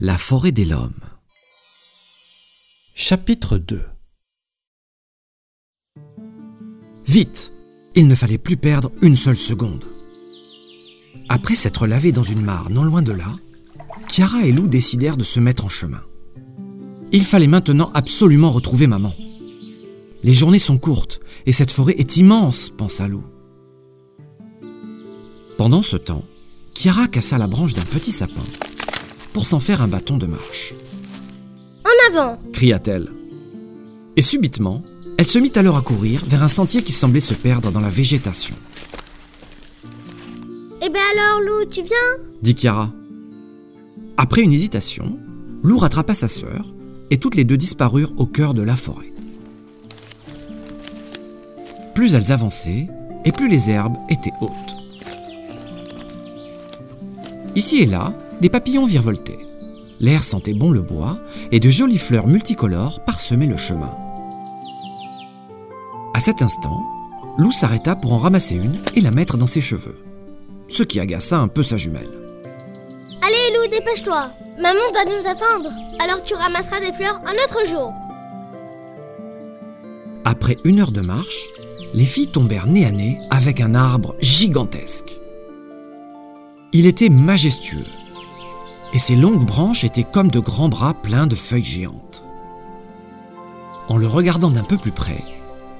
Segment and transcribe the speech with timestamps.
[0.00, 0.90] La forêt des Lhoms.
[2.96, 3.80] Chapitre 2
[7.06, 7.52] Vite
[7.94, 9.84] Il ne fallait plus perdre une seule seconde.
[11.28, 13.32] Après s'être lavé dans une mare non loin de là,
[14.08, 16.02] Chiara et Lou décidèrent de se mettre en chemin.
[17.12, 19.14] Il fallait maintenant absolument retrouver maman.
[20.24, 23.22] Les journées sont courtes et cette forêt est immense, pensa Lou.
[25.56, 26.24] Pendant ce temps,
[26.74, 28.42] Chiara cassa la branche d'un petit sapin
[29.34, 30.72] pour s'en faire un bâton de marche.
[31.84, 33.10] En avant cria-t-elle.
[34.16, 34.82] Et subitement,
[35.18, 37.88] elle se mit alors à courir vers un sentier qui semblait se perdre dans la
[37.88, 38.54] végétation.
[40.80, 42.24] Eh ben alors, Lou, tu viens?
[42.42, 42.92] dit Chiara.
[44.16, 45.18] Après une hésitation,
[45.62, 46.72] Lou rattrapa sa sœur
[47.10, 49.12] et toutes les deux disparurent au cœur de la forêt.
[51.94, 52.86] Plus elles avançaient,
[53.24, 54.50] et plus les herbes étaient hautes.
[57.56, 59.38] Ici et là, des papillons virevoltaient.
[60.00, 61.18] L'air sentait bon le bois
[61.52, 63.90] et de jolies fleurs multicolores parsemaient le chemin.
[66.14, 66.82] À cet instant,
[67.38, 69.96] Lou s'arrêta pour en ramasser une et la mettre dans ses cheveux,
[70.68, 72.10] ce qui agaça un peu sa jumelle.
[73.22, 77.92] Allez, Lou, dépêche-toi Maman doit nous attendre, alors tu ramasseras des fleurs un autre jour.
[80.24, 81.48] Après une heure de marche,
[81.92, 85.20] les filles tombèrent nez à nez avec un arbre gigantesque.
[86.72, 87.84] Il était majestueux,
[88.94, 92.24] et ses longues branches étaient comme de grands bras pleins de feuilles géantes.
[93.88, 95.22] En le regardant d'un peu plus près,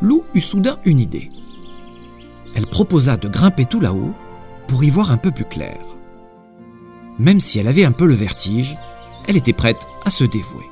[0.00, 1.30] Lou eut soudain une idée.
[2.54, 4.14] Elle proposa de grimper tout là-haut
[4.68, 5.78] pour y voir un peu plus clair.
[7.18, 8.76] Même si elle avait un peu le vertige,
[9.26, 10.66] elle était prête à se dévouer.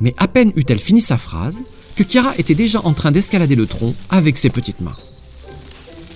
[0.00, 1.62] Mais à peine eut-elle fini sa phrase
[1.94, 4.96] que Chiara était déjà en train d'escalader le tronc avec ses petites mains.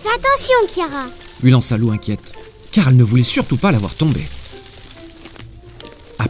[0.03, 1.07] Fais attention, Chiara
[1.43, 2.33] lui lança Lou inquiète,
[2.71, 4.25] car elle ne voulait surtout pas la voir tomber.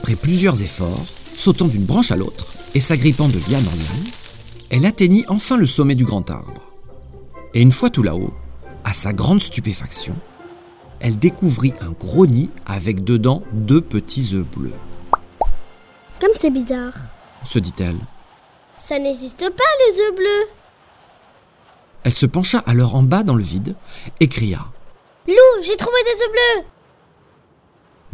[0.00, 1.04] Après plusieurs efforts,
[1.36, 4.10] sautant d'une branche à l'autre et s'agrippant de liane en liane,
[4.70, 6.72] elle atteignit enfin le sommet du grand arbre.
[7.52, 8.32] Et une fois tout là-haut,
[8.82, 10.16] à sa grande stupéfaction,
[11.00, 14.72] elle découvrit un gros nid avec dedans deux petits œufs bleus.
[16.18, 16.94] Comme c'est bizarre.
[17.44, 17.98] se dit-elle.
[18.78, 20.48] Ça n'existe pas, les œufs bleus
[22.04, 23.76] Elle se pencha alors en bas dans le vide
[24.18, 24.64] et cria
[25.28, 26.66] Lou, j'ai trouvé des œufs bleus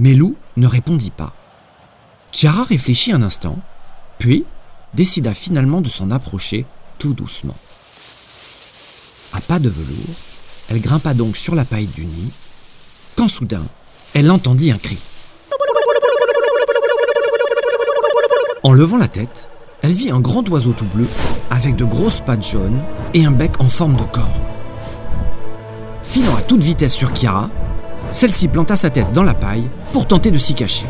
[0.00, 1.35] Mais Lou ne répondit pas.
[2.32, 3.58] Chiara réfléchit un instant,
[4.18, 4.44] puis
[4.94, 6.66] décida finalement de s'en approcher
[6.98, 7.56] tout doucement.
[9.32, 10.16] À pas de velours,
[10.68, 12.30] elle grimpa donc sur la paille du nid,
[13.16, 13.64] quand soudain,
[14.14, 14.98] elle entendit un cri.
[18.62, 19.48] En levant la tête,
[19.82, 21.06] elle vit un grand oiseau tout bleu
[21.50, 22.80] avec de grosses pattes jaunes
[23.14, 24.26] et un bec en forme de corne.
[26.02, 27.48] Filant à toute vitesse sur Chiara,
[28.10, 30.86] celle-ci planta sa tête dans la paille pour tenter de s'y cacher.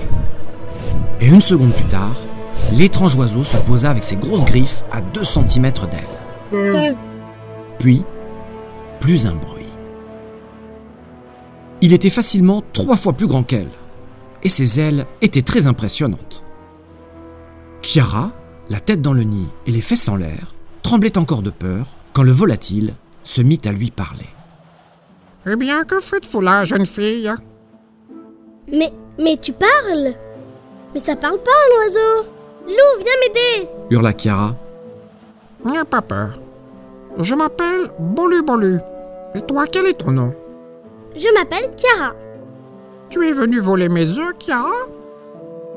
[1.21, 2.15] Et une seconde plus tard,
[2.72, 6.97] l'étrange oiseau se posa avec ses grosses griffes à 2 cm d'elle.
[7.78, 8.04] Puis,
[9.00, 9.65] plus un bruit.
[11.81, 13.71] Il était facilement trois fois plus grand qu'elle,
[14.43, 16.44] et ses ailes étaient très impressionnantes.
[17.82, 18.32] Chiara,
[18.69, 22.22] la tête dans le nid et les fesses en l'air, tremblait encore de peur quand
[22.22, 22.94] le volatile
[23.25, 24.26] se mit à lui parler.
[25.47, 27.32] Eh bien, que faites-vous là, jeune fille?
[28.72, 30.15] Mais, mais tu parles?
[30.97, 32.27] Mais ça parle pas, l'oiseau
[32.67, 34.55] Lou, viens m'aider hurla Chiara.
[35.62, 36.39] N'aie pas peur.
[37.19, 38.79] Je m'appelle Bolu Bolu.
[39.35, 40.33] Et toi, quel est ton nom?
[41.15, 42.15] Je m'appelle Chiara.
[43.11, 44.87] Tu es venu voler mes œufs, Chiara?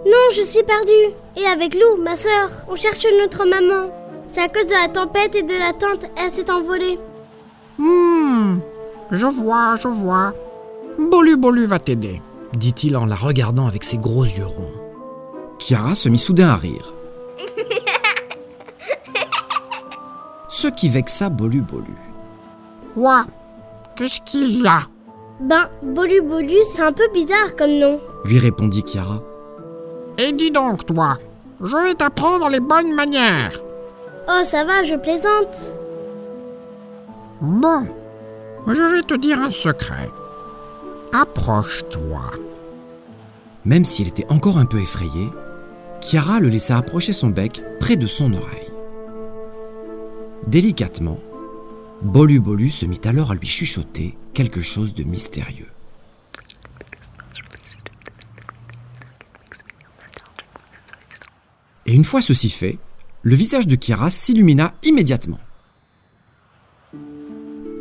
[0.06, 1.14] Non, je suis perdue.
[1.36, 3.92] Et avec Lou, ma sœur, on cherche notre maman.
[4.30, 6.98] C'est à cause de la tempête et de la tente, elle s'est envolée.
[7.78, 8.60] Hmm,
[9.12, 10.34] je vois, je vois.
[10.98, 12.22] Bolu Bolu va t'aider.
[12.54, 14.79] dit-il en la regardant avec ses gros yeux ronds.
[15.60, 16.94] Chiara se mit soudain à rire.
[20.50, 21.94] Ce qui vexa Bolu Bolu.
[22.94, 23.26] Quoi?
[23.96, 24.82] Qu'est-ce qu'il y a?
[25.42, 28.00] Ben, Bolu Bolu, c'est un peu bizarre comme nom.
[28.26, 29.22] lui répondit Chiara.
[30.18, 31.18] Et dis donc, toi,
[31.64, 33.54] je vais t'apprendre les bonnes manières.
[34.28, 35.80] Oh, ça va, je plaisante.
[37.42, 37.86] Bon,
[38.68, 40.10] je vais te dire un secret.
[41.14, 42.22] Approche-toi.
[43.66, 45.30] Même s'il était encore un peu effrayé,
[46.02, 48.72] Chiara le laissa approcher son bec près de son oreille.
[50.48, 51.20] Délicatement,
[52.02, 55.68] Bolu Bolu se mit alors à lui chuchoter quelque chose de mystérieux.
[61.86, 62.78] Et une fois ceci fait,
[63.22, 65.40] le visage de Chiara s'illumina immédiatement.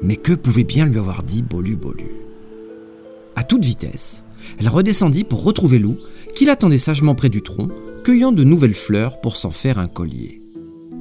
[0.02, 2.10] Mais que pouvait bien lui avoir dit Bolu Bolu
[3.36, 4.24] À toute vitesse,
[4.58, 5.98] elle redescendit pour retrouver Lou,
[6.34, 7.68] qu'il attendait sagement près du tronc,
[8.08, 10.40] cueillant de nouvelles fleurs pour s'en faire un collier.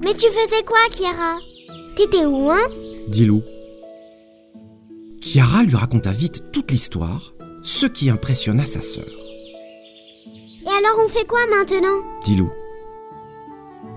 [0.04, 1.38] Mais tu faisais quoi, Kiara
[1.96, 2.68] T'étais où, hein?
[3.08, 3.42] Dit Lou.
[5.22, 9.08] Kiara lui raconta vite toute l'histoire, ce qui impressionna sa sœur,
[10.66, 12.04] Et alors on fait quoi maintenant?
[12.26, 12.50] Dit Lou.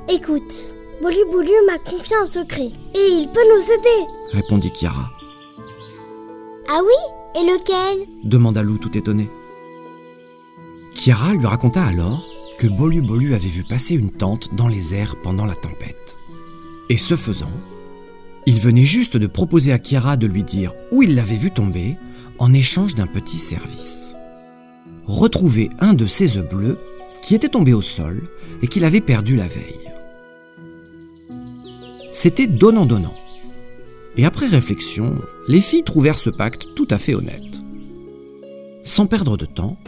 [0.08, 2.70] Écoute, Bolu m'a confié un secret.
[2.94, 4.06] Et il peut nous aider.
[4.34, 5.10] répondit Kiara.
[6.68, 7.40] Ah oui?
[7.40, 8.06] Et lequel?
[8.22, 9.28] Demanda Lou tout étonné.
[10.94, 12.29] Kiara lui raconta alors
[12.60, 16.18] que Bolu Bolu avait vu passer une tente dans les airs pendant la tempête.
[16.90, 17.50] Et ce faisant,
[18.44, 21.96] il venait juste de proposer à Kiara de lui dire où il l'avait vu tomber
[22.38, 24.14] en échange d'un petit service.
[25.06, 26.76] Retrouver un de ses œufs bleus
[27.22, 28.28] qui était tombé au sol
[28.60, 29.94] et qu'il avait perdu la veille.
[32.12, 33.16] C'était donnant-donnant.
[34.18, 35.14] Et après réflexion,
[35.48, 37.62] les filles trouvèrent ce pacte tout à fait honnête.
[38.84, 39.78] Sans perdre de temps,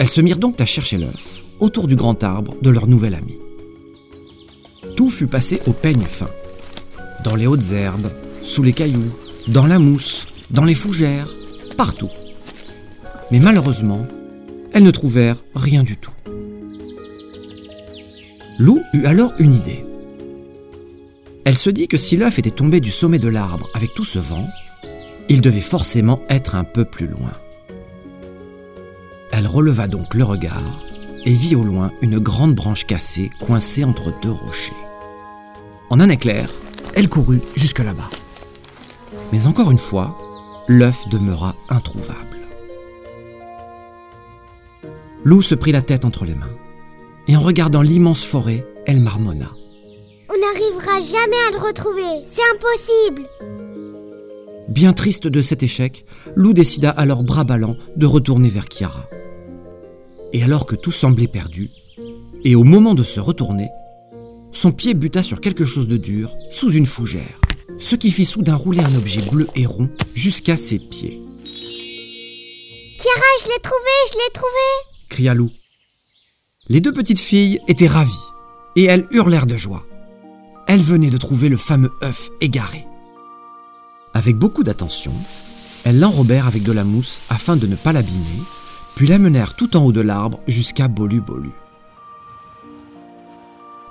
[0.00, 3.38] elles se mirent donc à chercher l'œuf autour du grand arbre de leur nouvel ami.
[4.96, 6.30] Tout fut passé au peigne fin.
[7.24, 8.10] Dans les hautes herbes,
[8.42, 9.10] sous les cailloux,
[9.48, 11.28] dans la mousse, dans les fougères,
[11.76, 12.10] partout.
[13.30, 14.06] Mais malheureusement,
[14.72, 16.12] elles ne trouvèrent rien du tout.
[18.58, 19.84] Lou eut alors une idée.
[21.44, 24.18] Elle se dit que si l'œuf était tombé du sommet de l'arbre avec tout ce
[24.18, 24.48] vent,
[25.28, 27.32] il devait forcément être un peu plus loin.
[29.32, 30.82] Elle releva donc le regard
[31.26, 34.72] et vit au loin une grande branche cassée coincée entre deux rochers.
[35.90, 36.50] En un éclair,
[36.94, 38.08] elle courut jusque là-bas.
[39.32, 40.16] Mais encore une fois,
[40.68, 42.38] l'œuf demeura introuvable.
[45.24, 46.56] Lou se prit la tête entre les mains,
[47.26, 49.50] et en regardant l'immense forêt, elle marmonna.
[50.30, 52.24] On n'arrivera jamais à le retrouver.
[52.24, 53.28] C'est impossible.
[54.68, 56.04] Bien triste de cet échec,
[56.36, 59.08] Lou décida alors bras ballants de retourner vers Kiara.
[60.32, 61.70] Et alors que tout semblait perdu,
[62.44, 63.68] et au moment de se retourner,
[64.52, 67.40] son pied buta sur quelque chose de dur sous une fougère,
[67.78, 71.20] ce qui fit soudain rouler un objet bleu et rond jusqu'à ses pieds.
[72.98, 75.08] Kiara, je l'ai trouvé, je l'ai trouvé.
[75.08, 75.50] cria Lou.
[76.68, 78.30] Les deux petites filles étaient ravies
[78.74, 79.86] et elles hurlèrent de joie.
[80.66, 82.86] Elles venaient de trouver le fameux œuf égaré.
[84.14, 85.12] Avec beaucoup d'attention,
[85.84, 88.42] elles l'enrobèrent avec de la mousse afin de ne pas l'abîmer,
[88.96, 91.52] puis l'amenèrent tout en haut de l'arbre jusqu'à Bolu Bolu.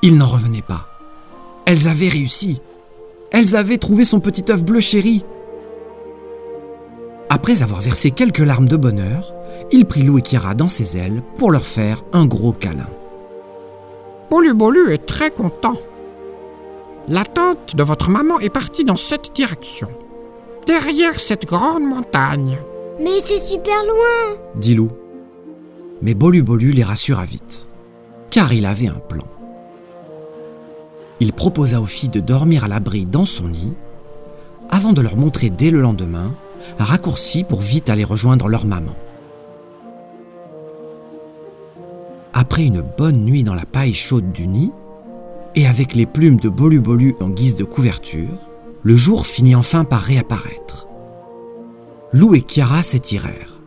[0.01, 0.87] Il n'en revenait pas.
[1.67, 2.59] Elles avaient réussi.
[3.31, 5.23] Elles avaient trouvé son petit œuf bleu chéri.
[7.29, 9.31] Après avoir versé quelques larmes de bonheur,
[9.71, 12.89] il prit Lou et Kiara dans ses ailes pour leur faire un gros câlin.
[14.31, 15.75] Bolu Bolu est très content.
[17.07, 19.89] La tante de votre maman est partie dans cette direction,
[20.65, 22.57] derrière cette grande montagne.
[22.99, 24.37] Mais c'est super loin.
[24.55, 24.89] dit Lou.
[26.01, 27.69] Mais Bolu les rassura vite,
[28.29, 29.25] car il avait un plan.
[31.19, 33.73] Il proposa aux filles de dormir à l'abri dans son nid,
[34.69, 36.33] avant de leur montrer dès le lendemain
[36.79, 38.95] un raccourci pour vite aller rejoindre leur maman.
[42.33, 44.71] Après une bonne nuit dans la paille chaude du nid,
[45.55, 48.37] et avec les plumes de Bolu Bolu en guise de couverture,
[48.83, 50.64] le jour finit enfin par réapparaître.
[52.15, 53.59] Lou et Kiara s'étirèrent.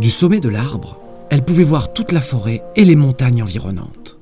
[0.00, 0.98] Du sommet de l'arbre,
[1.30, 4.18] elles pouvaient voir toute la forêt et les montagnes environnantes.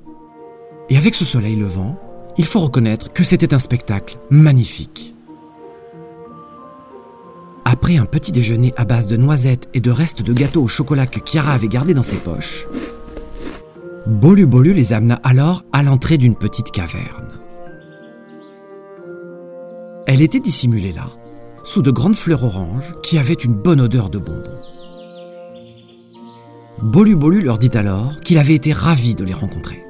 [0.91, 1.99] Et avec ce soleil levant,
[2.37, 5.15] il faut reconnaître que c'était un spectacle magnifique.
[7.65, 11.07] Après un petit déjeuner à base de noisettes et de restes de gâteau au chocolat
[11.07, 12.69] que Kiara avait gardé dans ses poches,
[14.07, 17.33] Bolu Bolu les amena alors à l'entrée d'une petite caverne.
[20.07, 21.07] Elle était dissimulée là,
[21.65, 24.61] sous de grandes fleurs oranges qui avaient une bonne odeur de bonbons.
[26.83, 29.85] Bolu Bolu leur dit alors qu'il avait été ravi de les rencontrer.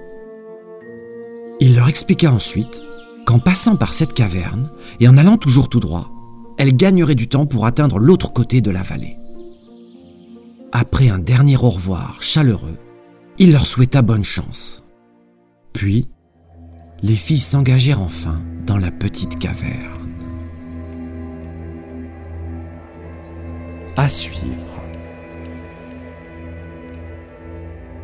[1.61, 2.83] Il leur expliqua ensuite
[3.26, 6.11] qu'en passant par cette caverne et en allant toujours tout droit,
[6.59, 9.19] elle gagnerait du temps pour atteindre l'autre côté de la vallée.
[10.73, 12.78] Après un dernier au revoir chaleureux,
[13.38, 14.83] il leur souhaita bonne chance.
[15.73, 16.09] Puis,
[17.02, 20.13] les filles s'engagèrent enfin dans la petite caverne.
[23.96, 24.82] À suivre.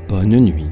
[0.09, 0.71] Bonne nuit.